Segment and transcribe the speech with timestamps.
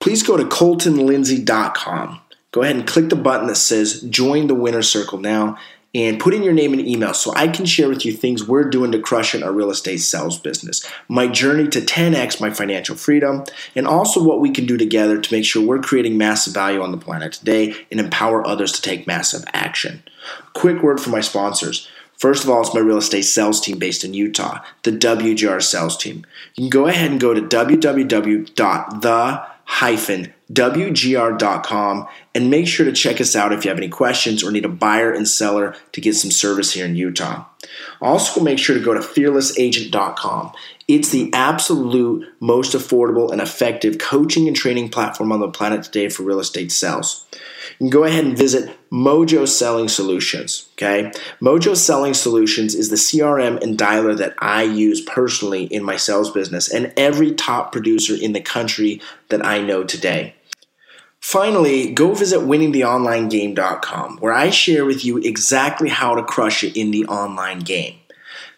[0.00, 2.20] please go to coltonlindsay.com.
[2.52, 5.56] Go ahead and click the button that says Join the Winner Circle now
[5.94, 8.68] and put in your name and email so I can share with you things we're
[8.68, 12.94] doing to crush in our real estate sales business, my journey to 10x my financial
[12.96, 13.44] freedom,
[13.74, 16.92] and also what we can do together to make sure we're creating massive value on
[16.92, 20.02] the planet today and empower others to take massive action.
[20.52, 21.88] Quick word from my sponsors.
[22.16, 25.96] First of all, it's my real estate sales team based in Utah, the WGR sales
[25.96, 26.26] team.
[26.54, 28.52] You can go ahead and go to www.the
[30.52, 34.64] wgr.com and make sure to check us out if you have any questions or need
[34.64, 37.44] a buyer and seller to get some service here in Utah.
[38.00, 40.52] Also, make sure to go to fearlessagent.com.
[40.88, 46.08] It's the absolute most affordable and effective coaching and training platform on the planet today
[46.08, 47.26] for real estate sales.
[47.80, 50.68] You can go ahead and visit Mojo Selling Solutions.
[50.74, 55.96] Okay, Mojo Selling Solutions is the CRM and dialer that I use personally in my
[55.96, 60.34] sales business and every top producer in the country that I know today.
[61.20, 66.90] Finally, go visit winningtheonlinegame.com where I share with you exactly how to crush it in
[66.90, 67.94] the online game.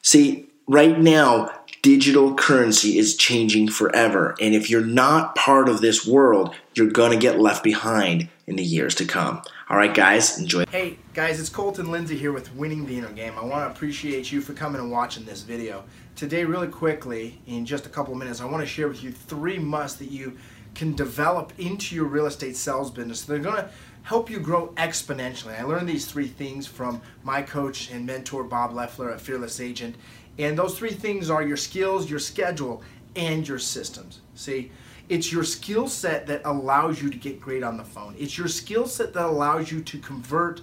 [0.00, 1.50] See, right now,
[1.82, 7.10] digital currency is changing forever, and if you're not part of this world, you're going
[7.10, 9.42] to get left behind in the years to come.
[9.68, 10.64] All right, guys, enjoy.
[10.70, 13.34] Hey, guys, it's Colton Lindsay here with Winning the Inner Game.
[13.36, 15.84] I want to appreciate you for coming and watching this video.
[16.16, 19.12] Today, really quickly, in just a couple of minutes, I want to share with you
[19.12, 20.38] three musts that you
[20.74, 23.22] can develop into your real estate sales business.
[23.22, 23.70] They're going to
[24.02, 25.58] help you grow exponentially.
[25.58, 29.96] I learned these three things from my coach and mentor, Bob Leffler at Fearless Agent.
[30.38, 32.82] And those three things are your skills, your schedule,
[33.14, 34.20] and your systems.
[34.34, 34.70] See,
[35.08, 38.14] it's your skill set that allows you to get great on the phone.
[38.18, 40.60] It's your skill set that allows you to convert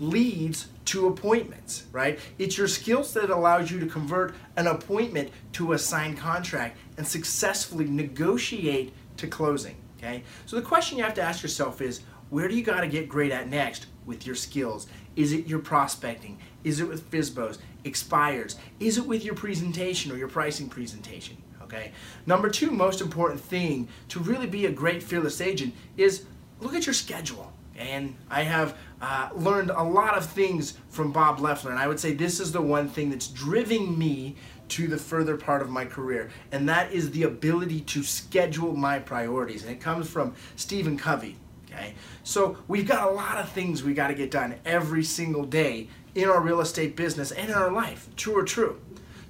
[0.00, 2.18] leads to appointments, right?
[2.38, 6.76] It's your skill set that allows you to convert an appointment to a signed contract
[6.96, 9.76] and successfully negotiate to closing.
[9.98, 12.88] Okay, so the question you have to ask yourself is where do you got to
[12.88, 14.86] get great at next with your skills?
[15.16, 16.38] Is it your prospecting?
[16.64, 18.56] Is it with FSBOs, expires?
[18.80, 21.36] Is it with your presentation or your pricing presentation?
[21.74, 21.92] Okay.
[22.26, 26.24] Number two, most important thing to really be a great fearless agent is
[26.60, 27.52] look at your schedule.
[27.76, 31.98] And I have uh, learned a lot of things from Bob Leffler, and I would
[31.98, 34.36] say this is the one thing that's driving me
[34.68, 39.00] to the further part of my career, and that is the ability to schedule my
[39.00, 39.64] priorities.
[39.64, 41.36] And it comes from Stephen Covey.
[41.66, 45.44] Okay, so we've got a lot of things we got to get done every single
[45.44, 48.08] day in our real estate business and in our life.
[48.14, 48.80] True or true?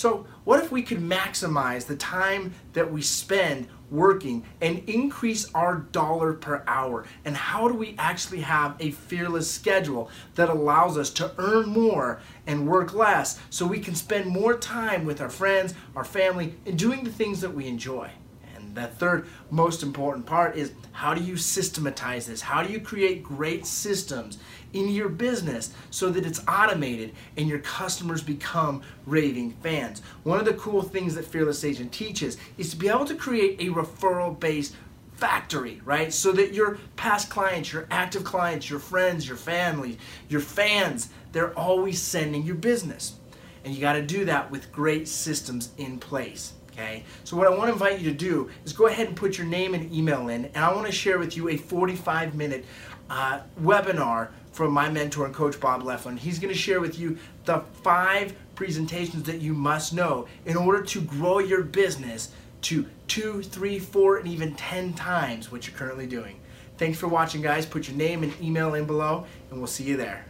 [0.00, 5.76] So, what if we could maximize the time that we spend working and increase our
[5.76, 7.04] dollar per hour?
[7.26, 12.22] And how do we actually have a fearless schedule that allows us to earn more
[12.46, 16.78] and work less so we can spend more time with our friends, our family, and
[16.78, 18.10] doing the things that we enjoy?
[18.56, 22.40] And the third most important part is how do you systematize this?
[22.40, 24.38] How do you create great systems
[24.72, 30.02] in your business so that it's automated and your customers become raving fans?
[30.22, 33.60] One of the cool things that Fearless Agent teaches is to be able to create
[33.60, 34.74] a referral based
[35.20, 36.12] factory, right?
[36.12, 39.98] So that your past clients, your active clients, your friends, your family,
[40.28, 43.16] your fans, they're always sending you business.
[43.64, 46.54] And you got to do that with great systems in place.
[46.72, 49.36] Okay, so what I want to invite you to do is go ahead and put
[49.36, 52.64] your name and email in, and I want to share with you a 45 minute
[53.10, 56.12] uh, webinar from my mentor and coach Bob Leffler.
[56.12, 60.82] He's going to share with you the five presentations that you must know in order
[60.82, 66.06] to grow your business to two, three, four, and even 10 times what you're currently
[66.06, 66.38] doing.
[66.76, 67.66] Thanks for watching, guys.
[67.66, 70.24] Put your name and email in below, and we'll see you there.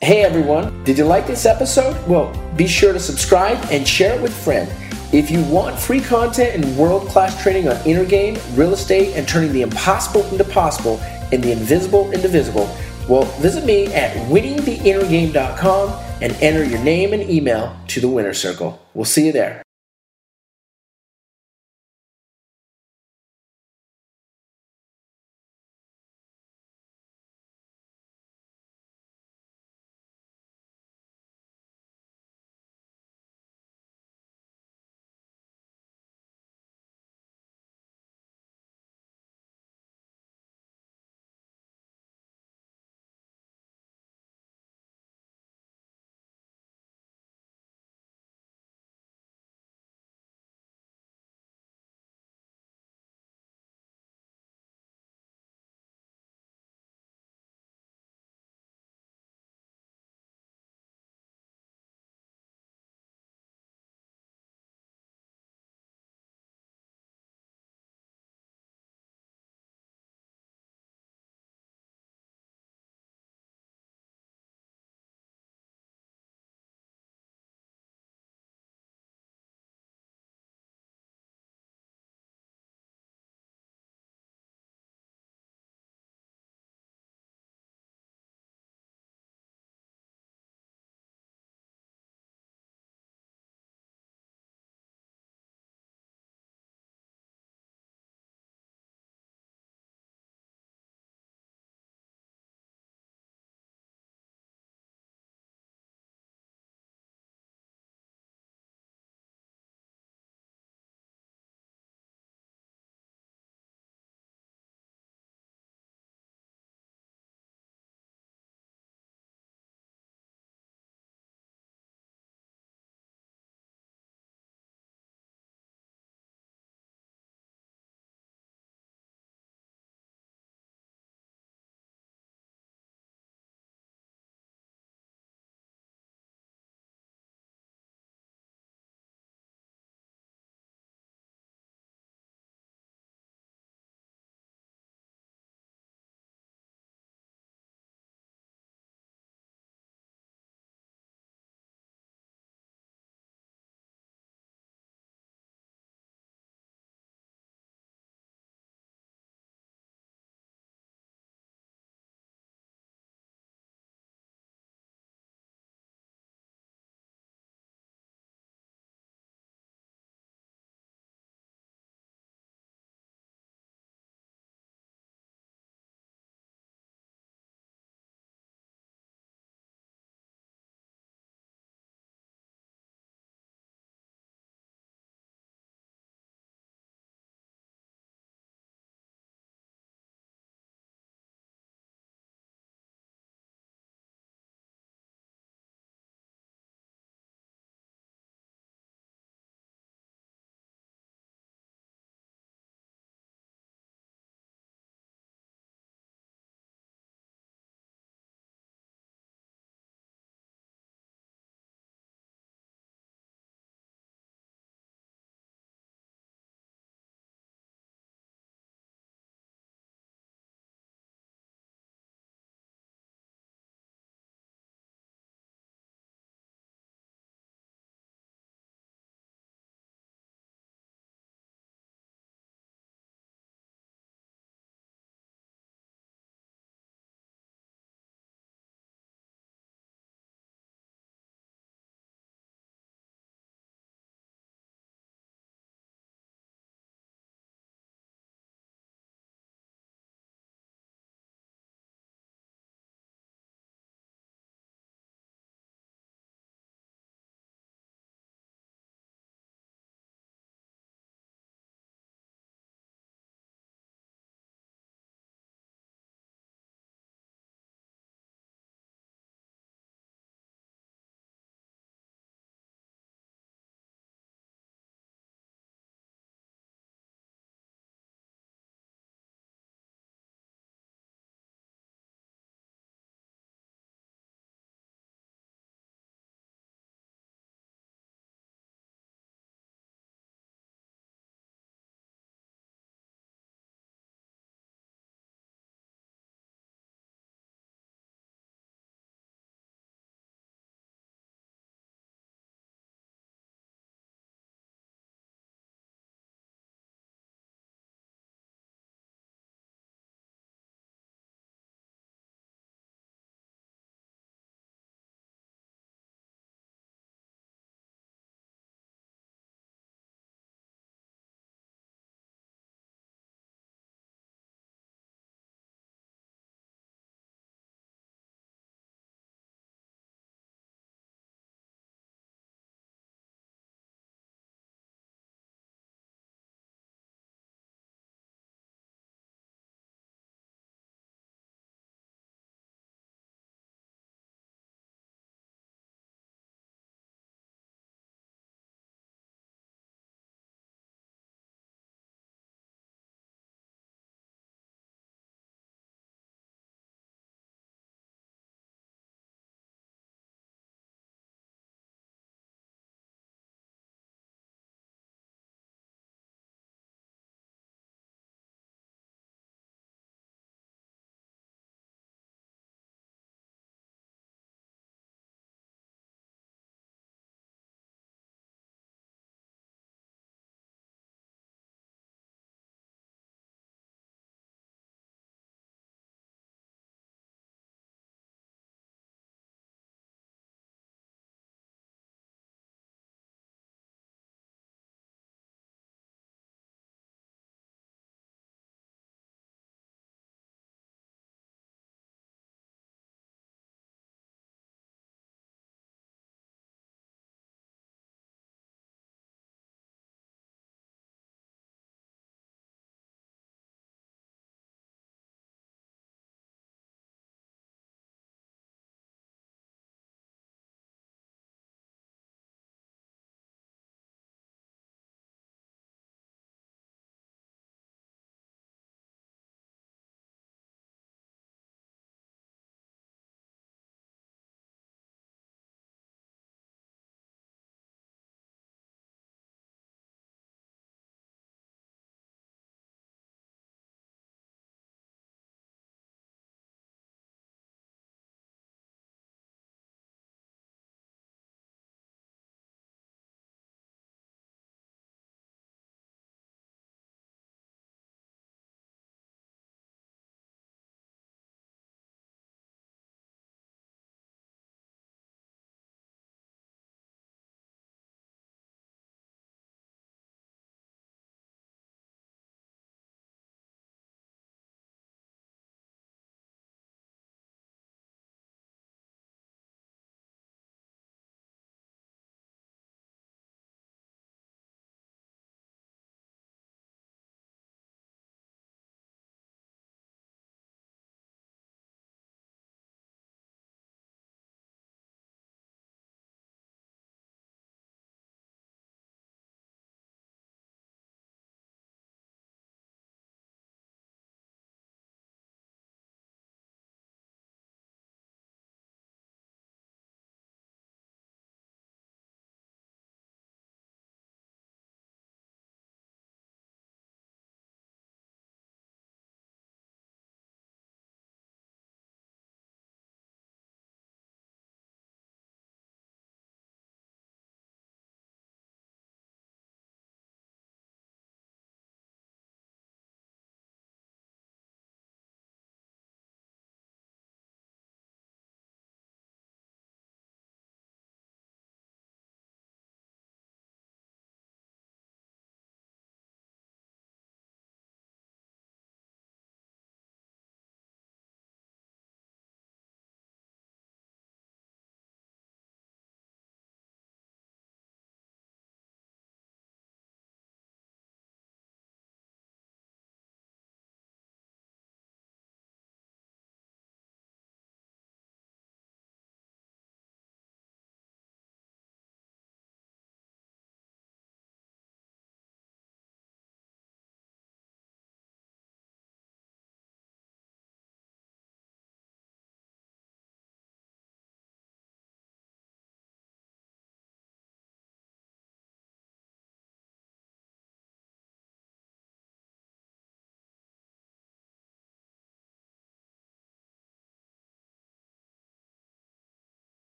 [0.00, 1.96] Hey everyone, did you like this episode?
[2.06, 4.70] Well, be sure to subscribe and share it with a friend.
[5.12, 9.26] If you want free content and world class training on inner game, real estate, and
[9.26, 10.98] turning the impossible into possible
[11.32, 12.68] and the invisible into visible,
[13.08, 18.80] well, visit me at winningtheinnergame.com and enter your name and email to the winner circle.
[18.94, 19.62] We'll see you there.